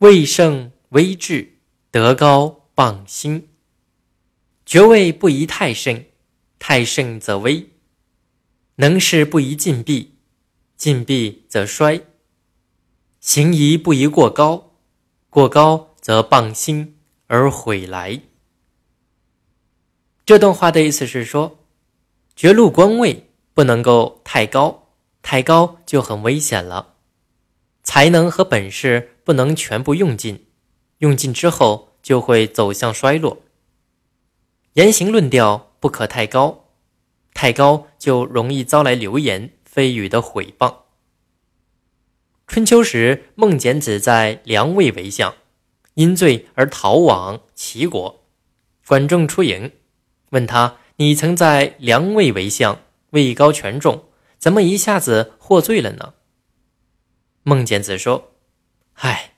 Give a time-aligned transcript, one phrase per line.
[0.00, 1.58] 位盛微至，
[1.90, 3.50] 德高傍心。
[4.64, 6.06] 爵位不宜太盛，
[6.58, 7.66] 太盛则危；
[8.76, 10.14] 能事不宜禁闭，
[10.74, 12.00] 禁闭则衰。
[13.20, 14.72] 行仪不宜过高，
[15.28, 16.96] 过高则傍心
[17.26, 18.22] 而毁来。
[20.24, 21.58] 这段话的意思是说，
[22.34, 26.94] 爵禄官位不能够太高，太高就很危险了。
[27.92, 30.46] 才能和本事不能全部用尽，
[30.98, 33.42] 用尽之后就会走向衰落。
[34.74, 36.66] 言行论调不可太高，
[37.34, 40.72] 太高就容易遭来流言蜚语的毁谤。
[42.46, 45.34] 春秋时，孟简子在梁魏为相，
[45.94, 48.24] 因罪而逃往齐国。
[48.86, 49.72] 管仲出营，
[50.30, 54.04] 问他：“你曾在梁魏为相，位高权重，
[54.38, 56.14] 怎么一下子获罪了呢？”
[57.42, 58.32] 孟简子说
[59.00, 59.32] ：“唉，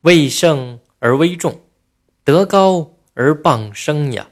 [0.00, 1.60] 位盛而威重，
[2.24, 4.30] 德高而傍生呀。”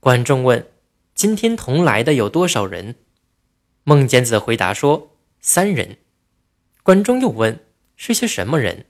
[0.00, 0.72] 管仲问
[1.14, 2.96] ：“今天同来的有多少人？”
[3.84, 5.98] 孟简子回答说：“三人。”
[6.82, 8.86] 管仲又问：“是些什么人？”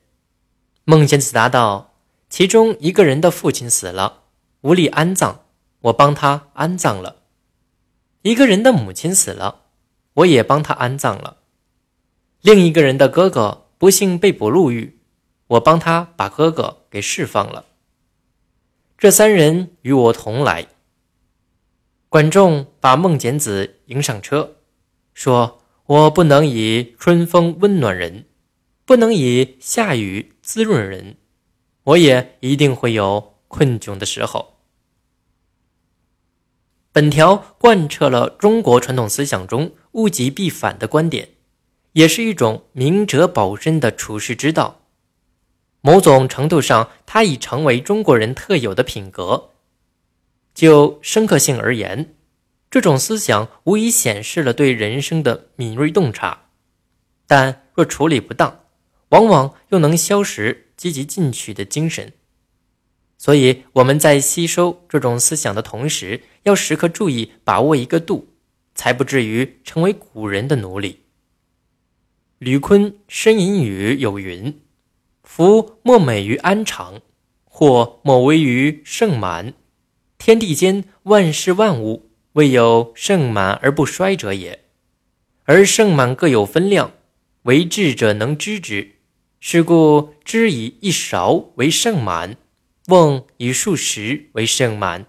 [0.84, 1.94] 孟简子答道
[2.30, 4.22] ：“其中一个人的父亲死了，
[4.62, 5.40] 无力安葬，
[5.80, 7.16] 我帮他安葬了；
[8.22, 9.66] 一个人的母亲死了，
[10.14, 11.39] 我也帮他安葬了；
[12.42, 14.98] 另一个人的哥哥不幸被捕入狱，
[15.46, 17.66] 我帮他把哥哥给释放了。
[18.98, 20.68] 这三人与我同来。”
[22.08, 24.56] 管仲把孟简子迎上车，
[25.14, 25.56] 说。
[25.90, 28.26] 我不能以春风温暖人，
[28.84, 31.16] 不能以夏雨滋润人，
[31.82, 34.60] 我也一定会有困窘的时候。
[36.92, 41.30] 本条贯彻了中国传统思想中物极必反的观点，
[41.92, 44.80] 也是一种明哲保身的处世之道。
[45.80, 49.50] 某种程度上，它已成为中国人特有的品格。
[50.54, 52.14] 就深刻性而言。
[52.70, 56.46] 这种思想无疑显示了对人生的敏锐洞察，
[57.26, 58.60] 但若处理不当，
[59.08, 62.12] 往往又能消蚀积极进取的精神。
[63.18, 68.28] 所以我们在吸收这种思想的同时，要时刻注意把握一个度，
[68.76, 71.00] 才不至于成为古人的奴隶。
[72.40, 74.62] 吕坤《呻吟语》有云
[75.22, 77.02] ：“夫莫美于安常，
[77.44, 79.52] 或莫危于盛满。
[80.16, 84.60] 天地间万事万物。”未有盛满而不衰者也，
[85.46, 86.92] 而盛满各有分量，
[87.42, 88.92] 为智者能知之。
[89.40, 92.36] 是故知以一勺为盛满，
[92.86, 95.06] 瓮以数十为盛满。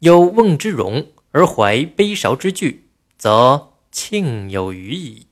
[0.00, 5.28] 有瓮之容而怀杯勺之具，则庆有余矣。